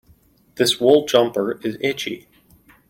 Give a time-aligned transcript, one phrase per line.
[0.55, 2.27] This wool jumper is itchy.